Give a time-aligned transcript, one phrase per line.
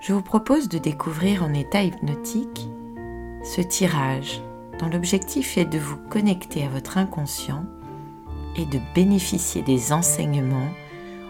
[0.00, 2.70] Je vous propose de découvrir en état hypnotique
[3.44, 4.40] ce tirage
[4.78, 7.66] dont l'objectif est de vous connecter à votre inconscient
[8.56, 10.70] et de bénéficier des enseignements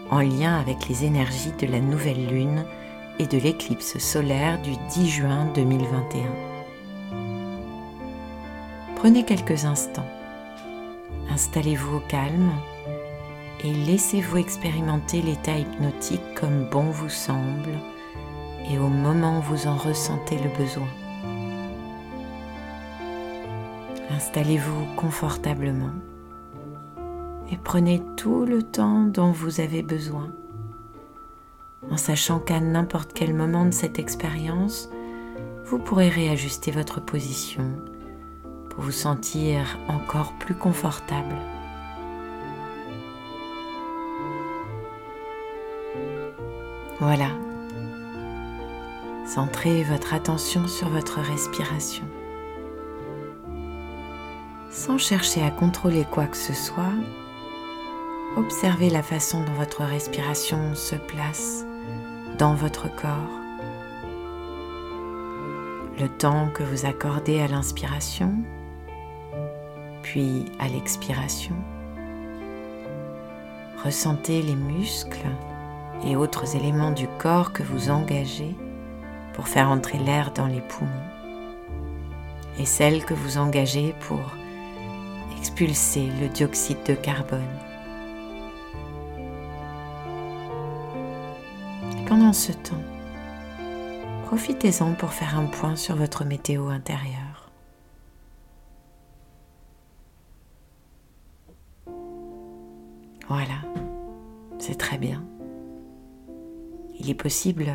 [0.09, 2.63] en lien avec les énergies de la nouvelle lune
[3.19, 6.21] et de l'éclipse solaire du 10 juin 2021.
[8.95, 10.07] Prenez quelques instants.
[11.29, 12.53] Installez-vous au calme
[13.65, 17.77] et laissez-vous expérimenter l'état hypnotique comme bon vous semble
[18.71, 20.87] et au moment où vous en ressentez le besoin.
[24.09, 25.93] Installez-vous confortablement
[27.51, 30.31] et prenez tout le temps dont vous avez besoin,
[31.89, 34.89] en sachant qu'à n'importe quel moment de cette expérience,
[35.65, 37.63] vous pourrez réajuster votre position
[38.69, 41.35] pour vous sentir encore plus confortable.
[46.99, 47.31] Voilà.
[49.33, 52.03] Centrez votre attention sur votre respiration.
[54.69, 56.91] Sans chercher à contrôler quoi que ce soit,
[58.35, 61.65] observez la façon dont votre respiration se place
[62.37, 63.39] dans votre corps.
[65.97, 68.33] Le temps que vous accordez à l'inspiration,
[70.03, 71.55] puis à l'expiration.
[73.81, 75.29] Ressentez les muscles
[76.03, 78.57] et autres éléments du corps que vous engagez
[79.33, 80.89] pour faire entrer l'air dans les poumons
[82.59, 84.19] et celles que vous engagez pour
[85.37, 87.41] expulser le dioxyde de carbone.
[92.07, 92.83] pendant ce temps,
[94.25, 97.49] profitez-en pour faire un point sur votre météo intérieure.
[103.29, 103.61] Voilà,
[104.59, 105.23] c'est très bien
[107.01, 107.73] il est possible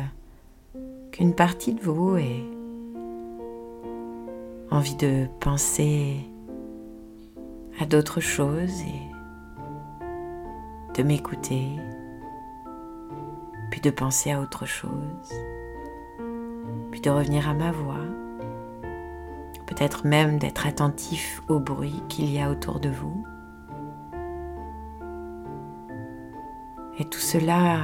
[1.17, 2.45] qu'une partie de vous ait
[4.69, 6.17] envie de penser
[7.79, 9.01] à d'autres choses et
[10.95, 11.69] de m'écouter,
[13.71, 15.33] puis de penser à autre chose,
[16.91, 18.05] puis de revenir à ma voix,
[19.65, 23.25] peut-être même d'être attentif au bruit qu'il y a autour de vous.
[26.99, 27.79] Et tout cela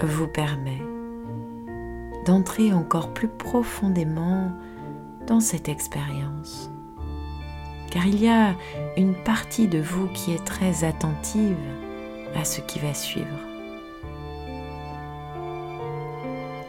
[0.00, 0.95] vous permet
[2.26, 4.50] d'entrer encore plus profondément
[5.28, 6.70] dans cette expérience.
[7.90, 8.54] Car il y a
[8.96, 11.56] une partie de vous qui est très attentive
[12.34, 13.38] à ce qui va suivre.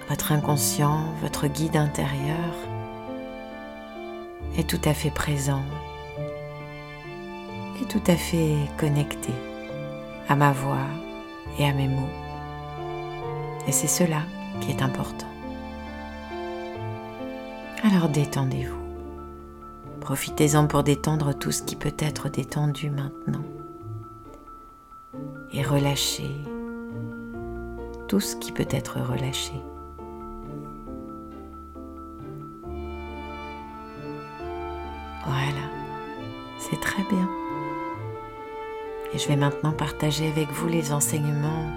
[0.08, 2.54] Votre inconscient, votre guide intérieur
[4.58, 5.64] est tout à fait présent
[7.82, 9.34] et tout à fait connecté
[10.30, 10.88] à ma voix
[11.58, 12.14] et à mes mots.
[13.68, 14.22] Et c'est cela
[14.62, 15.28] qui est important.
[17.88, 18.82] Alors détendez-vous.
[20.02, 23.46] Profitez-en pour détendre tout ce qui peut être détendu maintenant.
[25.54, 26.30] Et relâchez
[28.10, 29.54] tout ce qui peut être relâché.
[35.26, 35.70] Voilà,
[36.58, 37.30] c'est très bien.
[39.14, 41.72] Et je vais maintenant partager avec vous les enseignements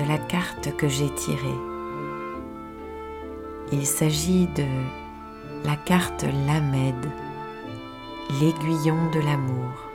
[0.00, 1.60] de la carte que j'ai tirée.
[3.70, 4.66] Il s'agit de
[5.64, 7.06] la carte Lamed,
[8.40, 9.90] l'aiguillon de l'amour.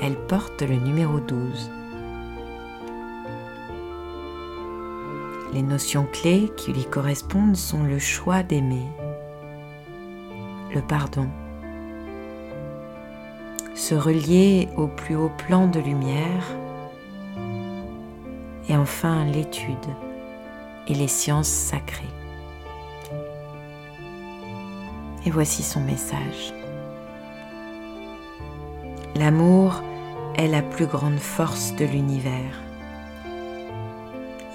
[0.00, 1.70] Elle porte le numéro 12.
[5.52, 8.86] Les notions clés qui lui correspondent sont le choix d'aimer,
[10.74, 11.28] le pardon,
[13.74, 16.44] se relier au plus haut plan de lumière
[18.68, 19.76] et enfin l'étude
[20.86, 22.21] et les sciences sacrées.
[25.24, 26.52] Et voici son message.
[29.14, 29.82] L'amour
[30.36, 32.60] est la plus grande force de l'univers.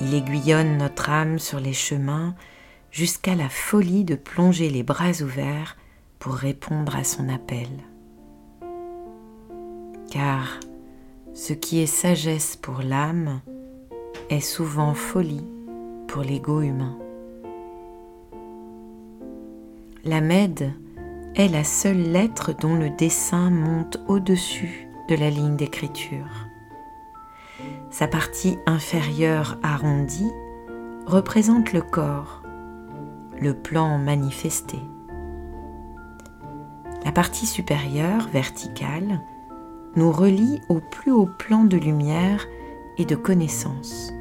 [0.01, 2.35] Il aiguillonne notre âme sur les chemins
[2.91, 5.77] jusqu'à la folie de plonger les bras ouverts
[6.19, 7.69] pour répondre à son appel.
[10.11, 10.59] Car
[11.33, 13.41] ce qui est sagesse pour l'âme
[14.29, 15.45] est souvent folie
[16.07, 16.97] pour l'ego humain.
[20.07, 20.71] La Med
[21.35, 26.47] est la seule lettre dont le dessin monte au-dessus de la ligne d'écriture.
[27.89, 30.31] Sa partie inférieure arrondie
[31.07, 32.41] représente le corps,
[33.41, 34.79] le plan manifesté.
[37.03, 39.19] La partie supérieure, verticale,
[39.97, 42.47] nous relie au plus haut plan de lumière
[42.97, 44.13] et de connaissance.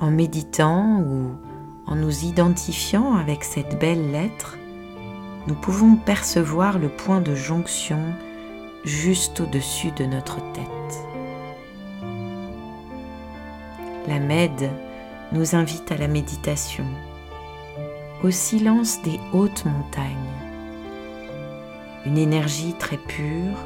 [0.00, 1.36] En méditant ou
[1.86, 4.56] en nous identifiant avec cette belle lettre,
[5.46, 8.00] nous pouvons percevoir le point de jonction
[8.84, 10.64] juste au-dessus de notre tête.
[14.06, 14.70] La Med
[15.32, 16.86] nous invite à la méditation,
[18.22, 20.14] au silence des hautes montagnes.
[22.06, 23.56] Une énergie très pure,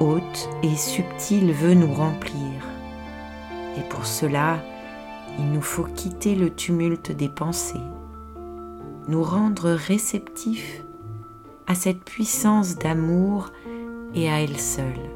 [0.00, 2.68] haute et subtile veut nous remplir.
[3.78, 4.58] Et pour cela,
[5.38, 7.80] il nous faut quitter le tumulte des pensées,
[9.08, 10.84] nous rendre réceptifs
[11.66, 13.50] à cette puissance d'amour
[14.14, 15.10] et à elle seule.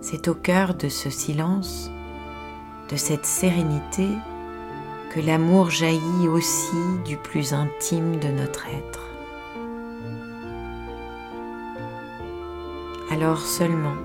[0.00, 1.90] C'est au cœur de ce silence,
[2.90, 4.08] de cette sérénité,
[5.14, 9.00] que l'amour jaillit aussi du plus intime de notre être.
[13.10, 13.96] Alors seulement,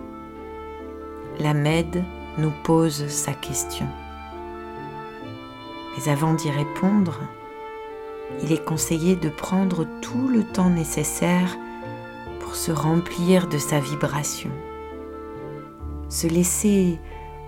[1.40, 2.04] la Med
[2.38, 3.88] nous pose sa question.
[5.96, 7.20] Mais avant d'y répondre,
[8.44, 11.58] il est conseillé de prendre tout le temps nécessaire
[12.40, 14.52] pour se remplir de sa vibration,
[16.10, 17.00] se laisser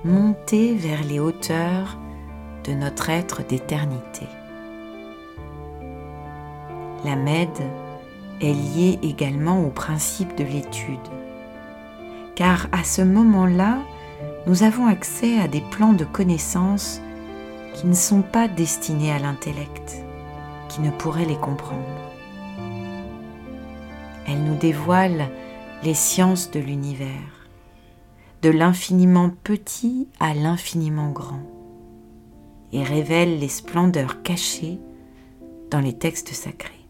[0.03, 1.97] monter vers les hauteurs
[2.63, 4.27] de notre être d'éternité.
[7.05, 7.49] La Med
[8.41, 10.97] est liée également au principe de l'étude,
[12.35, 13.79] car à ce moment-là,
[14.49, 17.01] nous avons accès à des plans de connaissances
[17.75, 20.03] qui ne sont pas destinés à l'intellect,
[20.69, 21.85] qui ne pourrait les comprendre.
[24.25, 25.29] Elle nous dévoile
[25.83, 27.47] les sciences de l'univers,
[28.41, 31.43] de l'infiniment petit à l'infiniment grand,
[32.73, 34.79] et révèle les splendeurs cachées
[35.69, 36.87] dans les textes sacrés.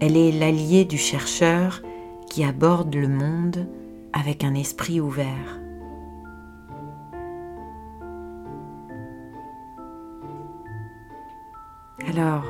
[0.00, 1.80] Elle est l'alliée du chercheur
[2.28, 3.68] qui aborde le monde
[4.14, 5.60] avec un esprit ouvert.
[12.08, 12.46] Alors,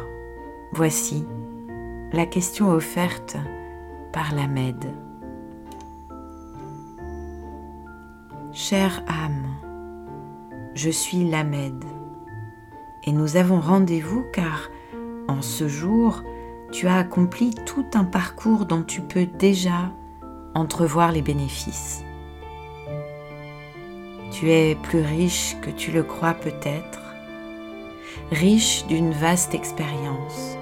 [0.72, 1.24] voici
[2.12, 3.36] la question offerte
[4.12, 4.84] par la Med.
[8.52, 9.46] Chère âme,
[10.74, 11.82] je suis la Med
[13.04, 14.68] et nous avons rendez-vous car
[15.28, 16.22] en ce jour,
[16.72, 19.90] tu as accompli tout un parcours dont tu peux déjà
[20.54, 22.04] entrevoir les bénéfices.
[24.30, 27.00] Tu es plus riche que tu le crois peut-être,
[28.30, 30.56] riche d'une vaste expérience,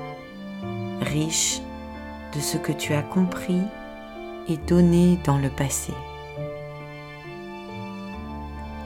[1.00, 1.60] riche
[2.34, 3.62] de ce que tu as compris
[4.48, 5.92] et donné dans le passé.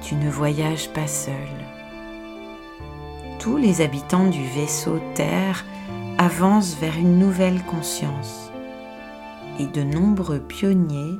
[0.02, 1.35] Tu ne voyages pas seul.
[3.38, 5.64] Tous les habitants du vaisseau Terre
[6.19, 8.50] avancent vers une nouvelle conscience
[9.58, 11.19] et de nombreux pionniers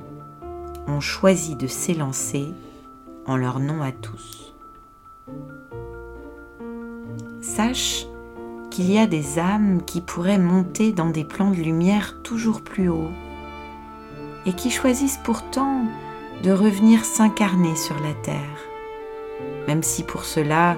[0.87, 2.53] ont choisi de s'élancer
[3.27, 4.55] en leur nom à tous.
[7.41, 8.06] Sache
[8.70, 12.89] qu'il y a des âmes qui pourraient monter dans des plans de lumière toujours plus
[12.89, 13.10] hauts
[14.44, 15.84] et qui choisissent pourtant
[16.43, 18.60] de revenir s'incarner sur la terre,
[19.67, 20.77] même si pour cela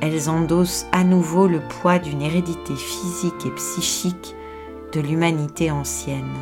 [0.00, 4.34] elles endossent à nouveau le poids d'une hérédité physique et psychique
[4.92, 6.34] de l'humanité ancienne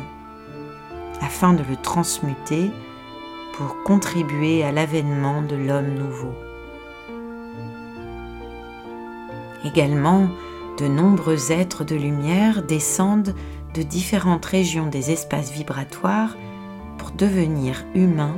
[1.21, 2.71] afin de le transmuter
[3.53, 6.33] pour contribuer à l'avènement de l'homme nouveau.
[9.63, 10.27] Également,
[10.79, 13.35] de nombreux êtres de lumière descendent
[13.73, 16.35] de différentes régions des espaces vibratoires
[16.97, 18.37] pour devenir humains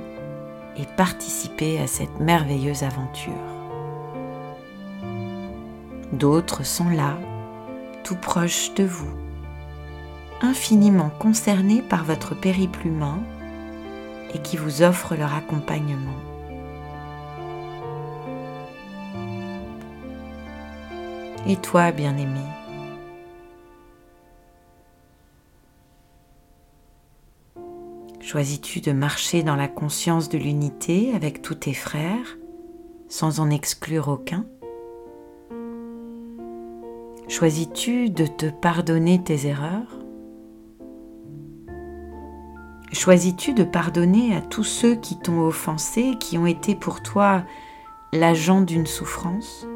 [0.77, 3.33] et participer à cette merveilleuse aventure.
[6.11, 7.17] D'autres sont là,
[8.03, 9.22] tout proches de vous,
[10.43, 13.23] infiniment concernés par votre périple humain
[14.35, 16.19] et qui vous offrent leur accompagnement.
[21.47, 22.39] Et toi, bien-aimé,
[28.33, 32.39] Choisis-tu de marcher dans la conscience de l'unité avec tous tes frères,
[33.07, 34.47] sans en exclure aucun?
[37.27, 40.02] Choisis-tu de te pardonner tes erreurs?
[43.03, 47.43] Choisis-tu de pardonner à tous ceux qui t'ont offensé, qui ont été pour toi
[48.13, 49.67] l'agent d'une souffrance?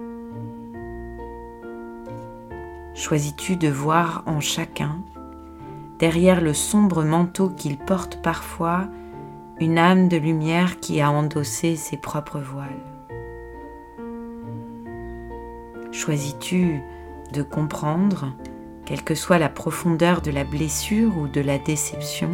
[2.95, 5.01] Choisis-tu de voir en chacun,
[5.99, 8.87] derrière le sombre manteau qu'il porte parfois,
[9.59, 12.69] une âme de lumière qui a endossé ses propres voiles?
[15.91, 16.81] Choisis-tu
[17.33, 18.31] de comprendre,
[18.85, 22.29] quelle que soit la profondeur de la blessure ou de la déception,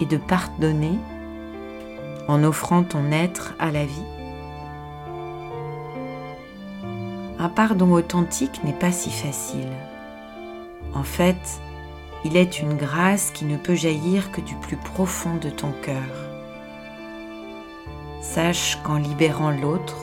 [0.00, 0.98] et de pardonner
[2.28, 4.04] en offrant ton être à la vie
[7.38, 9.72] Un pardon authentique n'est pas si facile.
[10.94, 11.60] En fait,
[12.24, 16.28] il est une grâce qui ne peut jaillir que du plus profond de ton cœur.
[18.20, 19.96] Sache qu'en libérant l'autre,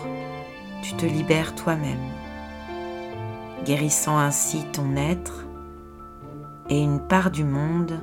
[0.81, 2.09] tu te libères toi-même,
[3.65, 5.45] guérissant ainsi ton être
[6.69, 7.99] et une part du monde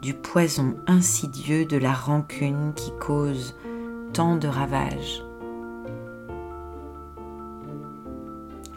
[0.00, 3.56] du poison insidieux de la rancune qui cause
[4.12, 5.24] tant de ravages.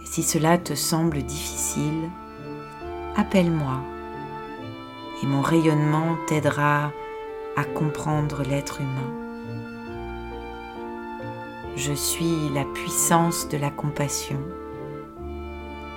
[0.03, 2.09] Si cela te semble difficile,
[3.15, 3.79] appelle-moi
[5.21, 6.91] et mon rayonnement t'aidera
[7.55, 9.13] à comprendre l'être humain.
[11.75, 14.39] Je suis la puissance de la compassion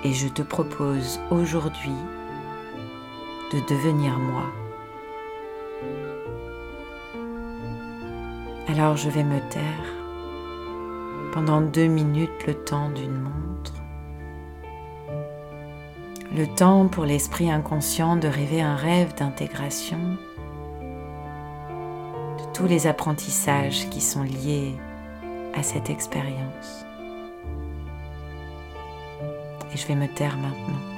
[0.05, 1.97] et je te propose aujourd'hui
[3.53, 4.64] de devenir moi.
[8.67, 9.95] Alors je vais me taire
[11.33, 13.75] pendant deux minutes le temps d'une montre.
[16.35, 20.17] Le temps pour l'esprit inconscient de rêver un rêve d'intégration
[22.39, 24.75] de tous les apprentissages qui sont liés
[25.55, 26.87] à cette expérience.
[29.73, 30.94] Et je vais me taire maintenant.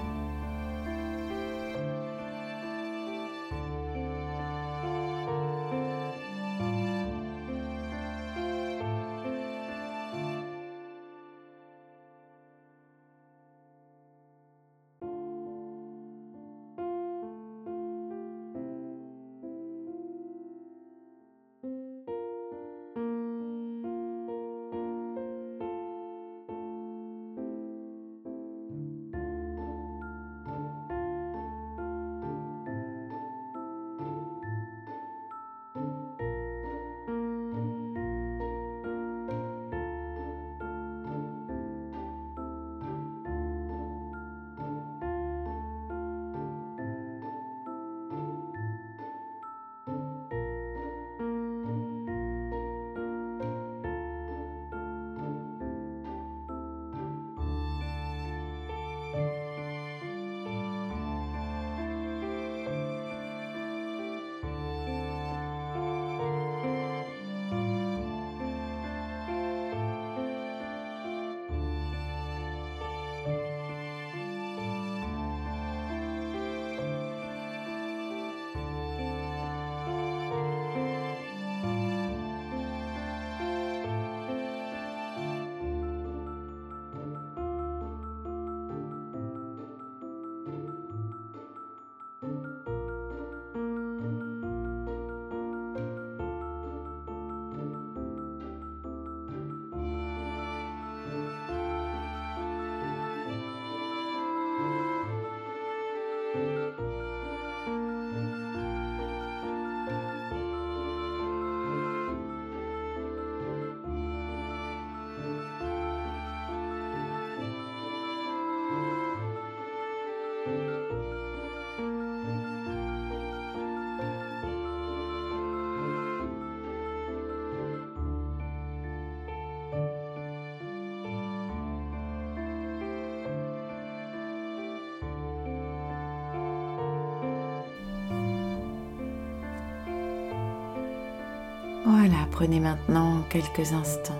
[142.36, 144.12] Prenez maintenant quelques instants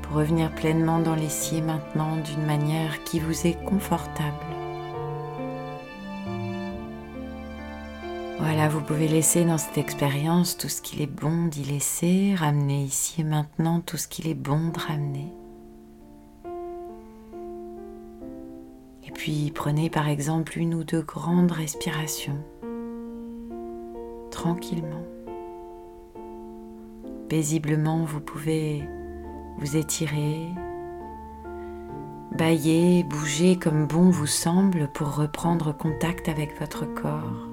[0.00, 4.46] pour revenir pleinement dans l'ici et maintenant d'une manière qui vous est confortable.
[8.38, 12.84] Voilà, vous pouvez laisser dans cette expérience tout ce qu'il est bon d'y laisser, ramener
[12.84, 15.30] ici et maintenant tout ce qu'il est bon de ramener.
[19.06, 22.42] Et puis prenez par exemple une ou deux grandes respirations,
[24.30, 25.04] tranquillement
[27.30, 28.88] paisiblement, vous pouvez
[29.58, 30.48] vous étirer,
[32.36, 37.46] bailler, bouger comme bon vous semble pour reprendre contact avec votre corps,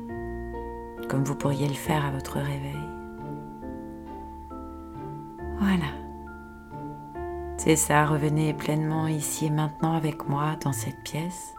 [1.08, 2.90] comme vous pourriez le faire à votre réveil.
[5.60, 5.94] Voilà.
[7.58, 11.54] C'est ça, revenez pleinement ici et maintenant avec moi dans cette pièce,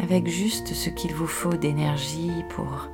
[0.00, 2.88] avec juste ce qu'il vous faut d'énergie pour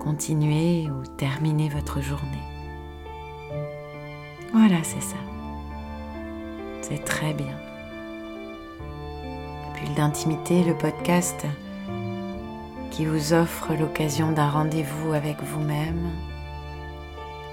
[0.00, 2.42] continuer ou terminer votre journée.
[4.52, 5.16] Voilà, c'est ça.
[6.80, 7.54] C'est très bien.
[9.74, 11.46] Bulle d'intimité, le podcast
[12.90, 16.10] qui vous offre l'occasion d'un rendez-vous avec vous-même.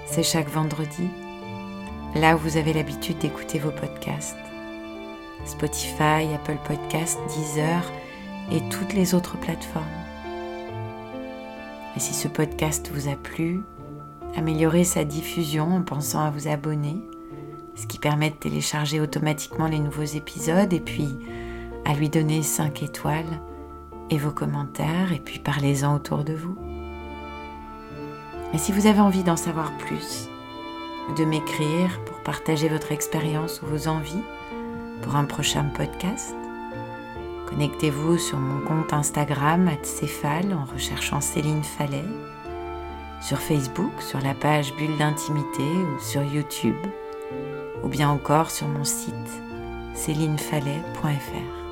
[0.06, 1.08] C'est chaque vendredi,
[2.16, 4.36] là où vous avez l'habitude d'écouter vos podcasts.
[5.44, 7.92] Spotify, Apple Podcasts, Deezer
[8.50, 10.07] et toutes les autres plateformes.
[11.98, 13.60] Et si ce podcast vous a plu,
[14.36, 17.02] améliorez sa diffusion en pensant à vous abonner,
[17.74, 21.18] ce qui permet de télécharger automatiquement les nouveaux épisodes et puis
[21.84, 23.40] à lui donner 5 étoiles
[24.10, 26.56] et vos commentaires et puis parlez-en autour de vous.
[28.54, 30.28] Et si vous avez envie d'en savoir plus,
[31.16, 34.22] de m'écrire pour partager votre expérience ou vos envies
[35.02, 36.36] pour un prochain podcast,
[37.48, 42.04] Connectez-vous sur mon compte Instagram Céphale en recherchant Céline Fallet,
[43.22, 46.76] sur Facebook sur la page Bulle d'intimité ou sur YouTube,
[47.82, 49.14] ou bien encore sur mon site
[49.94, 51.67] célinefallet.fr.